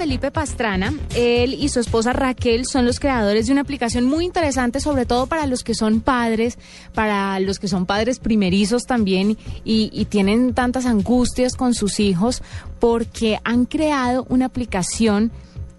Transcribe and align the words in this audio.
Felipe 0.00 0.30
Pastrana. 0.30 0.94
Él 1.14 1.52
y 1.52 1.68
su 1.68 1.78
esposa 1.78 2.14
Raquel 2.14 2.64
son 2.64 2.86
los 2.86 2.98
creadores 2.98 3.46
de 3.46 3.52
una 3.52 3.60
aplicación 3.60 4.06
muy 4.06 4.24
interesante, 4.24 4.80
sobre 4.80 5.04
todo 5.04 5.26
para 5.26 5.44
los 5.44 5.62
que 5.62 5.74
son 5.74 6.00
padres, 6.00 6.58
para 6.94 7.38
los 7.38 7.58
que 7.58 7.68
son 7.68 7.84
padres 7.84 8.18
primerizos 8.18 8.84
también 8.84 9.36
y, 9.62 10.06
tienen 10.06 10.54
tantas 10.54 10.86
angustias 10.86 11.54
con 11.54 11.74
sus 11.74 12.00
hijos, 12.00 12.42
porque 12.78 13.40
han 13.44 13.66
creado 13.66 14.24
una 14.30 14.46
aplicación 14.46 15.32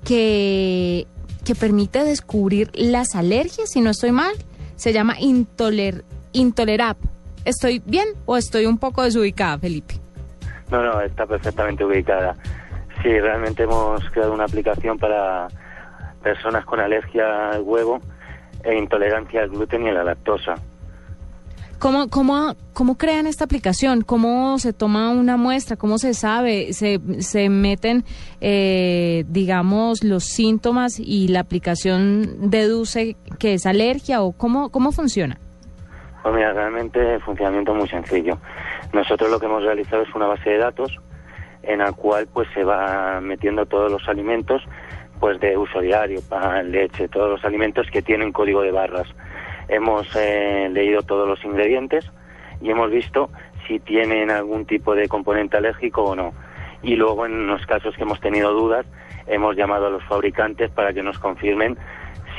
que, 0.05 1.07
que 1.43 1.55
permite 1.55 2.03
descubrir 2.03 2.69
las 2.75 3.15
alergias, 3.15 3.71
si 3.71 3.81
no 3.81 3.89
estoy 3.89 4.11
mal. 4.11 4.35
Se 4.75 4.93
llama 4.93 5.19
Intoler, 5.19 6.05
Intolerap. 6.31 6.99
¿Estoy 7.43 7.81
bien 7.83 8.05
o 8.27 8.37
estoy 8.37 8.67
un 8.67 8.77
poco 8.77 9.01
desubicada, 9.01 9.57
Felipe? 9.57 9.95
No, 10.69 10.83
no, 10.83 11.01
está 11.01 11.25
perfectamente 11.25 11.83
ubicada. 11.83 12.37
Sí, 13.03 13.19
realmente 13.19 13.63
hemos 13.63 14.07
creado 14.11 14.33
una 14.33 14.43
aplicación 14.43 14.97
para 14.97 15.47
personas 16.21 16.65
con 16.65 16.79
alergia 16.79 17.49
al 17.49 17.61
huevo 17.61 17.99
e 18.63 18.77
intolerancia 18.77 19.41
al 19.41 19.49
gluten 19.49 19.87
y 19.87 19.89
a 19.89 19.93
la 19.93 20.03
lactosa. 20.03 20.55
¿Cómo, 21.79 22.09
cómo, 22.09 22.53
¿Cómo 22.73 22.95
crean 22.95 23.25
esta 23.25 23.45
aplicación? 23.45 24.01
¿Cómo 24.01 24.59
se 24.59 24.71
toma 24.71 25.09
una 25.09 25.35
muestra? 25.35 25.77
¿Cómo 25.77 25.97
se 25.97 26.13
sabe? 26.13 26.73
¿Se, 26.73 26.99
se 27.21 27.49
meten, 27.49 28.03
eh, 28.39 29.23
digamos, 29.27 30.03
los 30.03 30.25
síntomas 30.25 30.99
y 30.99 31.29
la 31.29 31.39
aplicación 31.39 32.51
deduce 32.51 33.15
que 33.39 33.55
es 33.55 33.65
alergia 33.65 34.21
o 34.21 34.31
cómo, 34.31 34.69
cómo 34.69 34.91
funciona? 34.91 35.39
Pues 36.21 36.35
mira, 36.35 36.53
realmente 36.53 37.15
el 37.15 37.21
funcionamiento 37.21 37.71
es 37.71 37.77
muy 37.79 37.89
sencillo. 37.89 38.37
Nosotros 38.93 39.31
lo 39.31 39.39
que 39.39 39.47
hemos 39.47 39.63
realizado 39.63 40.03
es 40.03 40.13
una 40.13 40.27
base 40.27 40.51
de 40.51 40.59
datos 40.59 40.95
en 41.63 41.79
la 41.79 41.91
cual 41.91 42.27
pues 42.31 42.47
se 42.53 42.63
va 42.63 43.19
metiendo 43.21 43.65
todos 43.65 43.91
los 43.91 44.07
alimentos 44.07 44.63
pues 45.19 45.39
de 45.39 45.55
uso 45.55 45.81
diario, 45.81 46.19
pan, 46.27 46.71
leche, 46.71 47.07
todos 47.07 47.29
los 47.29 47.45
alimentos 47.45 47.87
que 47.91 48.01
tienen 48.01 48.31
código 48.31 48.63
de 48.63 48.71
barras. 48.71 49.07
Hemos 49.67 50.07
eh, 50.15 50.67
leído 50.71 51.03
todos 51.03 51.27
los 51.27 51.45
ingredientes 51.45 52.11
y 52.59 52.71
hemos 52.71 52.89
visto 52.89 53.29
si 53.67 53.79
tienen 53.79 54.31
algún 54.31 54.65
tipo 54.65 54.95
de 54.95 55.07
componente 55.07 55.57
alérgico 55.57 56.03
o 56.03 56.15
no. 56.15 56.33
Y 56.81 56.95
luego 56.95 57.27
en 57.27 57.45
los 57.45 57.63
casos 57.67 57.95
que 57.95 58.01
hemos 58.01 58.19
tenido 58.19 58.51
dudas 58.51 58.87
hemos 59.27 59.55
llamado 59.55 59.87
a 59.87 59.89
los 59.91 60.03
fabricantes 60.05 60.71
para 60.71 60.91
que 60.91 61.03
nos 61.03 61.19
confirmen 61.19 61.77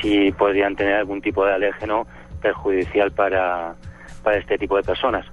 si 0.01 0.33
podrían 0.33 0.75
tener 0.75 0.95
algún 0.95 1.21
tipo 1.21 1.45
de 1.45 1.53
alérgeno 1.53 2.05
perjudicial 2.41 3.11
para, 3.13 3.75
para 4.23 4.37
este 4.37 4.57
tipo 4.57 4.75
de 4.75 4.83
personas. 4.83 5.25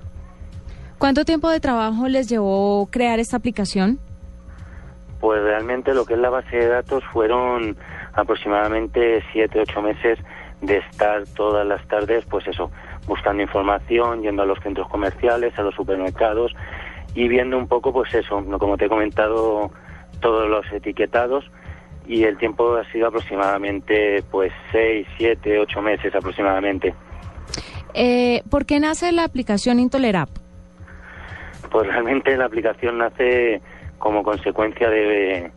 ¿Cuánto 1.01 1.25
tiempo 1.25 1.49
de 1.49 1.61
trabajo 1.61 2.09
les 2.09 2.29
llevó 2.29 2.87
crear 2.91 3.21
esta 3.21 3.39
aplicación? 3.39 3.99
Pues 5.19 5.43
realmente 5.43 5.95
lo 5.95 6.05
que 6.05 6.13
es 6.13 6.21
la 6.21 6.29
base 6.29 6.55
de 6.55 6.67
datos 6.67 7.03
fueron 7.11 7.75
aproximadamente 8.13 9.25
siete, 9.33 9.61
ocho 9.61 9.81
meses 9.81 10.19
de 10.61 10.77
estar 10.77 11.25
todas 11.35 11.67
las 11.67 11.83
tardes, 11.89 12.27
pues 12.27 12.47
eso, 12.47 12.71
buscando 13.07 13.43
información, 13.43 14.21
yendo 14.21 14.43
a 14.43 14.45
los 14.45 14.59
centros 14.61 14.91
comerciales, 14.91 15.59
a 15.59 15.63
los 15.63 15.75
supermercados 15.75 16.53
y 17.15 17.29
viendo 17.29 17.57
un 17.57 17.67
poco, 17.67 17.95
pues 17.95 18.13
eso, 18.13 18.45
como 18.59 18.77
te 18.77 18.85
he 18.85 18.89
comentado, 18.91 19.71
todos 20.21 20.51
los 20.51 20.71
etiquetados 20.71 21.51
y 22.07 22.25
el 22.25 22.37
tiempo 22.37 22.77
ha 22.77 22.85
sido 22.93 23.09
aproximadamente, 23.09 24.23
pues 24.31 24.53
seis, 24.71 25.07
siete, 25.17 25.59
ocho 25.61 25.81
meses 25.81 26.15
aproximadamente. 26.15 26.95
Eh, 27.95 28.43
¿Por 28.51 28.67
qué 28.67 28.81
nace 28.81 29.13
la 29.13 29.25
aplicación 29.25 29.81
Intolerap? 29.81 30.40
Pues 31.71 31.87
realmente 31.87 32.37
la 32.37 32.47
aplicación 32.47 32.99
nace 32.99 33.61
como 33.99 34.23
consecuencia 34.23 34.89
de, 34.91 35.53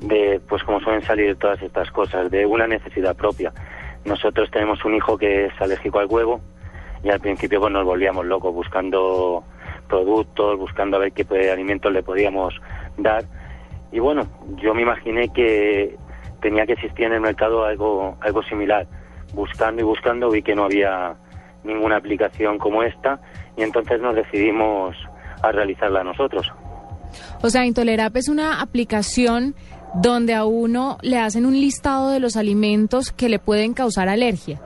de, 0.00 0.40
pues 0.48 0.62
como 0.62 0.80
suelen 0.80 1.02
salir 1.02 1.36
todas 1.36 1.60
estas 1.62 1.90
cosas, 1.90 2.30
de 2.30 2.46
una 2.46 2.66
necesidad 2.66 3.16
propia. 3.16 3.52
Nosotros 4.04 4.50
tenemos 4.50 4.84
un 4.84 4.94
hijo 4.94 5.18
que 5.18 5.46
es 5.46 5.60
alérgico 5.60 5.98
al 5.98 6.06
huevo 6.06 6.40
y 7.02 7.10
al 7.10 7.20
principio 7.20 7.60
pues 7.60 7.72
nos 7.72 7.84
volvíamos 7.84 8.24
locos 8.24 8.54
buscando 8.54 9.44
productos, 9.88 10.58
buscando 10.58 10.96
a 10.96 11.00
ver 11.00 11.12
qué 11.12 11.50
alimentos 11.50 11.92
le 11.92 12.02
podíamos 12.02 12.54
dar. 12.96 13.24
Y 13.92 13.98
bueno, 13.98 14.26
yo 14.56 14.74
me 14.74 14.82
imaginé 14.82 15.32
que 15.32 15.96
tenía 16.40 16.66
que 16.66 16.72
existir 16.72 17.06
en 17.06 17.14
el 17.14 17.20
mercado 17.20 17.64
algo, 17.64 18.16
algo 18.20 18.42
similar. 18.44 18.86
Buscando 19.34 19.82
y 19.82 19.84
buscando 19.84 20.30
vi 20.30 20.42
que 20.42 20.54
no 20.54 20.64
había 20.64 21.16
ninguna 21.64 21.96
aplicación 21.96 22.58
como 22.58 22.82
esta 22.82 23.20
y 23.56 23.62
entonces 23.62 24.00
nos 24.00 24.14
decidimos 24.14 24.96
a 25.42 25.52
realizarla 25.52 26.02
nosotros. 26.04 26.52
O 27.42 27.50
sea, 27.50 27.64
Intolerap 27.64 28.16
es 28.16 28.28
una 28.28 28.60
aplicación 28.60 29.54
donde 29.94 30.34
a 30.34 30.44
uno 30.44 30.98
le 31.02 31.18
hacen 31.18 31.46
un 31.46 31.54
listado 31.54 32.10
de 32.10 32.20
los 32.20 32.36
alimentos 32.36 33.12
que 33.12 33.28
le 33.28 33.38
pueden 33.38 33.72
causar 33.74 34.08
alergia. 34.08 34.60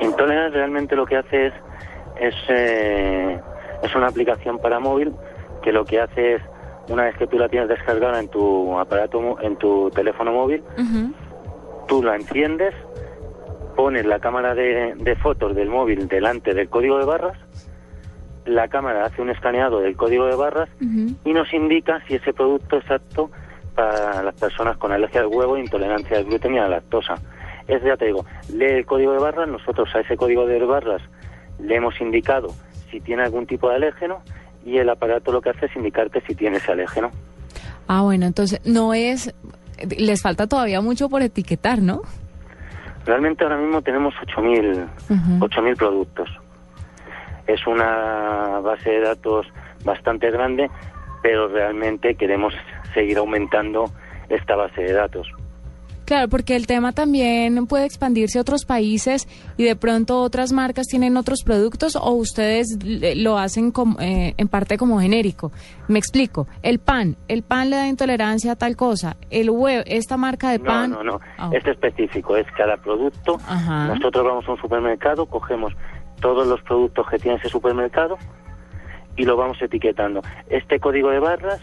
Intolerap 0.00 0.52
realmente 0.52 0.94
lo 0.94 1.06
que 1.06 1.16
hace 1.16 1.46
es 1.46 1.54
es, 2.22 2.34
eh, 2.48 3.40
es 3.82 3.94
una 3.94 4.06
aplicación 4.08 4.58
para 4.58 4.78
móvil 4.78 5.12
que 5.62 5.72
lo 5.72 5.84
que 5.84 6.00
hace 6.00 6.34
es 6.34 6.42
una 6.88 7.04
vez 7.04 7.16
que 7.16 7.26
tú 7.26 7.38
la 7.38 7.48
tienes 7.48 7.68
descargada 7.68 8.18
en 8.18 8.28
tu 8.28 8.78
aparato 8.78 9.40
en 9.40 9.56
tu 9.56 9.90
teléfono 9.90 10.32
móvil, 10.32 10.64
tú 11.86 12.02
la 12.02 12.16
enciendes, 12.16 12.74
pones 13.76 14.04
la 14.04 14.18
cámara 14.18 14.54
de, 14.54 14.94
de 14.96 15.16
fotos 15.16 15.54
del 15.54 15.68
móvil 15.68 16.08
delante 16.08 16.54
del 16.54 16.68
código 16.68 16.98
de 16.98 17.04
barras 17.04 17.38
la 18.44 18.68
cámara 18.68 19.04
hace 19.04 19.22
un 19.22 19.30
escaneado 19.30 19.80
del 19.80 19.96
código 19.96 20.26
de 20.26 20.34
barras 20.34 20.68
y 20.80 21.32
nos 21.32 21.52
indica 21.52 22.02
si 22.06 22.14
ese 22.14 22.32
producto 22.32 22.78
es 22.78 22.90
apto 22.90 23.30
para 23.74 24.22
las 24.22 24.34
personas 24.34 24.76
con 24.76 24.92
alergia 24.92 25.20
al 25.20 25.28
huevo, 25.28 25.56
intolerancia 25.56 26.18
al 26.18 26.24
gluten 26.24 26.54
y 26.54 26.58
a 26.58 26.62
la 26.62 26.76
lactosa. 26.76 27.14
Es, 27.68 27.82
ya 27.82 27.96
te 27.96 28.06
digo, 28.06 28.26
lee 28.52 28.66
el 28.66 28.86
código 28.86 29.12
de 29.12 29.18
barras, 29.18 29.48
nosotros 29.48 29.88
a 29.94 30.00
ese 30.00 30.16
código 30.16 30.46
de 30.46 30.58
barras 30.64 31.02
le 31.60 31.76
hemos 31.76 32.00
indicado 32.00 32.48
si 32.90 33.00
tiene 33.00 33.22
algún 33.22 33.46
tipo 33.46 33.68
de 33.68 33.76
alérgeno 33.76 34.22
y 34.64 34.78
el 34.78 34.88
aparato 34.88 35.32
lo 35.32 35.40
que 35.40 35.50
hace 35.50 35.66
es 35.66 35.76
indicarte 35.76 36.20
si 36.26 36.34
tiene 36.34 36.58
ese 36.58 36.72
alérgeno. 36.72 37.10
Ah, 37.88 38.02
bueno, 38.02 38.26
entonces 38.26 38.60
no 38.64 38.94
es, 38.94 39.34
les 39.96 40.22
falta 40.22 40.46
todavía 40.46 40.80
mucho 40.80 41.08
por 41.08 41.22
etiquetar, 41.22 41.80
¿no? 41.80 42.02
Realmente 43.04 43.42
ahora 43.42 43.56
mismo 43.56 43.82
tenemos 43.82 44.14
8.000 44.14 45.62
mil 45.62 45.76
productos. 45.76 46.28
Es 47.46 47.66
una 47.66 48.60
base 48.60 48.90
de 48.90 49.00
datos 49.00 49.46
bastante 49.84 50.30
grande, 50.30 50.70
pero 51.22 51.48
realmente 51.48 52.14
queremos 52.14 52.54
seguir 52.94 53.18
aumentando 53.18 53.84
esta 54.28 54.56
base 54.56 54.82
de 54.82 54.92
datos. 54.92 55.28
Claro, 56.04 56.28
porque 56.28 56.56
el 56.56 56.66
tema 56.66 56.92
también 56.92 57.66
puede 57.66 57.86
expandirse 57.86 58.38
a 58.38 58.42
otros 58.42 58.64
países 58.64 59.28
y 59.56 59.64
de 59.64 59.76
pronto 59.76 60.20
otras 60.20 60.52
marcas 60.52 60.86
tienen 60.86 61.16
otros 61.16 61.42
productos 61.44 61.96
o 61.96 62.10
ustedes 62.10 62.66
lo 63.16 63.38
hacen 63.38 63.70
como, 63.70 64.00
eh, 64.00 64.34
en 64.36 64.48
parte 64.48 64.76
como 64.76 65.00
genérico. 65.00 65.52
Me 65.88 65.98
explico. 65.98 66.48
El 66.62 66.80
pan, 66.80 67.16
el 67.28 67.42
pan 67.42 67.70
le 67.70 67.76
da 67.76 67.86
intolerancia 67.86 68.52
a 68.52 68.56
tal 68.56 68.76
cosa. 68.76 69.16
El 69.30 69.50
huevo, 69.50 69.84
esta 69.86 70.16
marca 70.16 70.50
de 70.50 70.58
pan. 70.58 70.90
No, 70.90 71.02
no, 71.02 71.12
no. 71.12 71.20
Ah, 71.38 71.50
este 71.52 71.70
específico 71.70 72.36
es 72.36 72.46
cada 72.56 72.76
producto. 72.76 73.38
Nosotros 73.88 74.24
vamos 74.24 74.46
a 74.48 74.52
un 74.52 74.60
supermercado, 74.60 75.26
cogemos 75.26 75.72
todos 76.22 76.46
los 76.46 76.62
productos 76.62 77.06
que 77.08 77.18
tiene 77.18 77.36
ese 77.36 77.50
supermercado 77.50 78.16
y 79.16 79.24
lo 79.24 79.36
vamos 79.36 79.60
etiquetando. 79.60 80.22
Este 80.48 80.80
código 80.80 81.10
de 81.10 81.18
barras, 81.18 81.60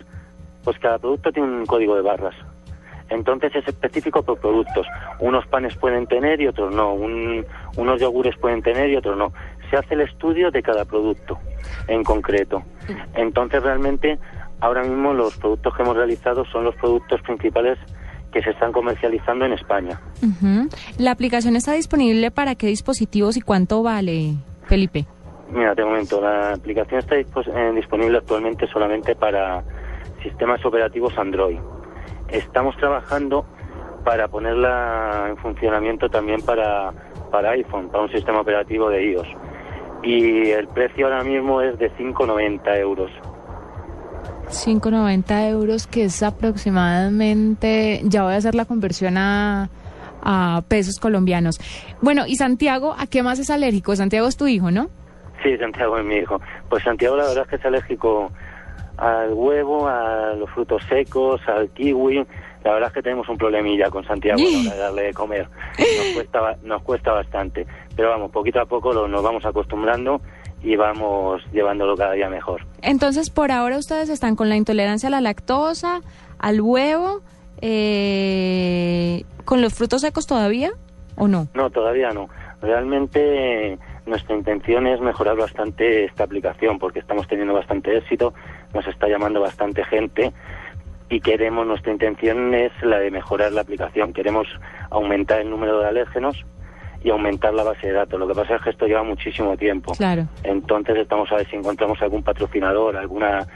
pues 0.64 0.78
cada 0.78 1.00
producto 1.00 1.32
tiene 1.32 1.50
un 1.50 1.66
código 1.66 1.96
de 1.96 2.02
barras. 2.04 2.36
Entonces 3.10 3.56
es 3.56 3.68
específico 3.68 4.22
por 4.22 4.38
productos. 4.40 4.86
Unos 5.20 5.48
panes 5.48 5.76
pueden 5.78 6.06
tener 6.06 6.40
y 6.42 6.48
otros 6.48 6.76
no. 6.76 6.94
unos 6.94 8.00
yogures 8.00 8.38
pueden 8.38 8.62
tener 8.62 8.90
y 8.92 8.98
otros 8.98 9.18
no. 9.18 9.34
Se 9.72 9.78
hace 9.78 9.96
el 9.96 10.02
estudio 10.02 10.52
de 10.52 10.62
cada 10.62 10.86
producto 10.86 11.40
en 11.88 12.04
concreto. 12.04 12.62
Entonces 13.16 13.64
realmente 13.64 14.20
ahora 14.60 14.84
mismo 14.84 15.14
los 15.14 15.36
productos 15.38 15.76
que 15.76 15.82
hemos 15.82 15.96
realizado 15.96 16.46
son 16.46 16.66
los 16.66 16.76
productos 16.76 17.22
principales 17.22 17.80
que 18.32 18.44
se 18.44 18.52
están 18.52 18.72
comercializando 18.72 19.46
en 19.46 19.54
España. 19.54 20.00
¿La 21.00 21.12
aplicación 21.12 21.56
está 21.56 21.74
disponible 21.74 22.30
para 22.30 22.54
qué 22.54 22.68
dispositivos 22.68 23.38
y 23.38 23.42
cuánto 23.42 23.82
vale? 23.82 24.36
Felipe. 24.70 25.06
Mira, 25.52 25.74
te 25.74 25.84
momento, 25.84 26.22
la 26.22 26.54
aplicación 26.54 27.00
está 27.00 27.16
eh, 27.16 27.26
disponible 27.74 28.20
actualmente 28.20 28.68
solamente 28.68 29.16
para 29.16 29.64
sistemas 30.22 30.64
operativos 30.64 31.18
Android. 31.18 31.58
Estamos 32.30 32.78
trabajando 32.78 33.46
para 34.06 34.28
ponerla 34.28 35.26
en 35.30 35.38
funcionamiento 35.38 36.08
también 36.08 36.42
para, 36.42 36.94
para 37.32 37.52
iPhone, 37.52 37.90
para 37.90 38.04
un 38.04 38.12
sistema 38.12 38.42
operativo 38.42 38.90
de 38.90 39.12
iOS. 39.12 39.28
Y 40.04 40.52
el 40.52 40.68
precio 40.68 41.08
ahora 41.08 41.24
mismo 41.24 41.62
es 41.62 41.78
de 41.80 41.92
5,90 41.94 42.78
euros. 42.78 43.12
5,90 44.50 45.50
euros, 45.50 45.88
que 45.88 46.06
es 46.06 46.22
aproximadamente, 46.22 48.02
ya 48.04 48.24
voy 48.24 48.34
a 48.34 48.38
hacer 48.38 48.56
la 48.56 48.66
conversión 48.66 49.18
a, 49.18 49.70
a 50.24 50.64
pesos 50.68 51.00
colombianos. 51.00 51.60
Bueno, 52.02 52.26
¿y 52.28 52.36
Santiago 52.36 52.96
a 52.98 53.08
qué 53.08 53.24
más 53.24 53.40
es 53.40 53.50
alérgico? 53.50 53.96
Santiago 53.96 54.28
es 54.28 54.38
tu 54.38 54.48
hijo, 54.48 54.72
¿no? 54.72 54.90
Sí, 55.44 55.58
Santiago 55.58 55.98
es 55.98 56.06
mi 56.06 56.16
hijo. 56.16 56.40
Pues 56.70 56.84
Santiago 56.84 57.16
la 57.16 57.24
verdad 57.26 57.44
es 57.44 57.50
que 57.50 57.56
es 57.56 57.66
alérgico 57.66 58.32
al 58.98 59.34
huevo, 59.34 59.88
a 59.88 60.34
los 60.34 60.50
frutos 60.50 60.84
secos, 60.90 61.40
al 61.48 61.70
kiwi, 61.70 62.26
La 62.66 62.74
verdad 62.74 62.90
es 62.90 62.94
que 62.94 63.02
tenemos 63.02 63.30
un 63.30 63.38
problemilla 63.38 63.90
con 63.90 64.04
Santiago 64.06 64.42
a 64.42 64.52
la 64.52 64.60
hora 64.60 64.74
de 64.74 64.78
darle 64.80 65.02
de 65.04 65.14
comer. 65.14 65.48
Nos 65.78 65.88
cuesta, 66.16 66.58
nos 66.64 66.82
cuesta 66.84 67.14
bastante. 67.14 67.66
Pero 67.96 68.10
vamos, 68.10 68.32
poquito 68.32 68.60
a 68.60 68.66
poco 68.66 68.92
lo- 68.92 69.08
nos 69.08 69.24
vamos 69.24 69.46
acostumbrando 69.46 70.20
y 70.62 70.76
vamos 70.76 71.42
llevándolo 71.54 71.96
cada 71.96 72.12
día 72.12 72.28
mejor. 72.30 72.66
Entonces, 72.82 73.30
por 73.30 73.54
ahora 73.54 73.78
ustedes 73.78 74.10
están 74.10 74.36
con 74.36 74.50
la 74.50 74.58
intolerancia 74.58 75.08
a 75.08 75.12
la 75.12 75.22
lactosa, 75.22 76.02
al 76.38 76.60
huevo, 76.60 77.22
eh, 77.62 79.24
con 79.46 79.62
los 79.62 79.74
frutos 79.74 80.02
secos 80.02 80.28
todavía, 80.28 80.72
¿o 81.16 81.28
no? 81.28 81.48
No, 81.54 81.70
todavía 81.70 82.12
no. 82.12 82.30
Realmente 82.62 83.78
nuestra 84.06 84.36
intención 84.36 84.88
es 84.88 85.00
mejorar 85.00 85.38
bastante 85.38 86.06
esta 86.06 86.24
aplicación 86.24 86.80
porque 86.80 87.00
estamos 87.00 87.28
teniendo 87.28 87.54
bastante 87.54 87.96
éxito, 87.98 88.34
nos 88.74 88.86
está 88.88 89.08
llamando 89.08 89.40
bastante 89.42 89.84
gente 89.86 90.34
y 91.10 91.22
queremos, 91.22 91.66
nuestra 91.66 91.92
intención 91.92 92.54
es 92.54 92.72
la 92.84 93.00
de 93.00 93.10
mejorar 93.10 93.52
la 93.52 93.62
aplicación. 93.62 94.14
Queremos 94.14 94.48
aumentar 94.92 95.42
el 95.42 95.50
número 95.50 95.80
de 95.80 95.88
alérgenos 95.88 96.46
y 97.04 97.10
aumentar 97.10 97.54
la 97.54 97.64
base 97.64 97.88
de 97.88 97.94
datos. 97.94 98.20
Lo 98.20 98.28
que 98.28 98.36
pasa 98.36 98.56
es 98.56 98.62
que 98.62 98.70
esto 98.70 98.86
lleva 98.86 99.04
muchísimo 99.04 99.58
tiempo. 99.58 99.94
Claro. 99.94 100.28
Entonces 100.44 100.98
estamos 100.98 101.32
a 101.32 101.38
ver 101.38 101.50
si 101.50 101.56
encontramos 101.56 102.00
algún 102.02 102.24
patrocinador, 102.24 102.96
alguna 102.96 103.48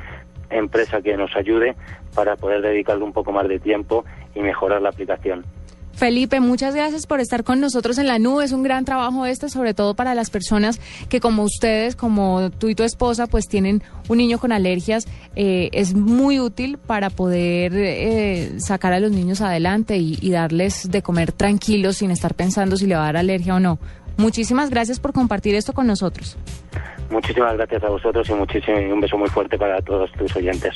empresa 0.58 1.02
que 1.02 1.18
nos 1.18 1.36
ayude 1.36 1.76
para 2.14 2.36
poder 2.36 2.62
dedicarle 2.62 3.04
un 3.04 3.14
poco 3.14 3.32
más 3.32 3.48
de 3.48 3.60
tiempo 3.60 4.06
y 4.36 4.42
mejorar 4.42 4.82
la 4.82 4.90
aplicación. 4.90 5.46
Felipe, 5.94 6.40
muchas 6.40 6.74
gracias 6.74 7.06
por 7.06 7.20
estar 7.20 7.44
con 7.44 7.60
nosotros 7.60 7.98
en 8.00 8.08
la 8.08 8.18
nube. 8.18 8.44
Es 8.44 8.52
un 8.52 8.64
gran 8.64 8.84
trabajo 8.84 9.26
este, 9.26 9.48
sobre 9.48 9.74
todo 9.74 9.94
para 9.94 10.16
las 10.16 10.32
personas 10.32 10.82
que 11.08 11.20
como 11.20 11.44
ustedes, 11.44 11.96
como 11.96 12.50
tú 12.50 12.70
y 12.70 12.76
tu 12.76 12.84
esposa, 12.84 13.28
pues 13.28 13.48
tienen 13.48 13.84
un 14.10 14.18
niño 14.18 14.40
con 14.40 14.52
alergias. 14.52 15.08
Eh, 15.36 15.70
es 15.72 15.94
muy 15.94 16.40
útil 16.40 16.80
para 16.80 17.10
poder 17.12 17.74
eh, 17.76 18.54
sacar 18.58 18.94
a 18.94 19.00
los 19.00 19.12
niños 19.12 19.42
adelante 19.42 19.98
y, 19.98 20.18
y 20.20 20.32
darles 20.32 20.90
de 20.90 21.04
comer 21.04 21.32
tranquilos 21.32 21.98
sin 21.98 22.10
estar 22.10 22.34
pensando 22.34 22.76
si 22.76 22.88
le 22.88 22.96
va 22.96 23.04
a 23.04 23.06
dar 23.06 23.18
alergia 23.18 23.56
o 23.56 23.60
no. 23.60 23.78
Muchísimas 24.18 24.70
gracias 24.70 25.00
por 25.00 25.14
compartir 25.14 25.56
esto 25.56 25.74
con 25.74 25.88
nosotros. 25.88 26.38
Muchísimas 27.14 27.56
gracias 27.56 27.84
a 27.84 27.90
vosotros 27.90 28.28
y 28.28 28.34
muchísimo, 28.34 28.80
y 28.80 28.92
un 28.92 29.00
beso 29.00 29.20
muy 29.20 29.30
fuerte 29.30 29.56
para 29.56 29.80
todos 29.84 30.12
tus 30.14 30.36
oyentes. 30.36 30.76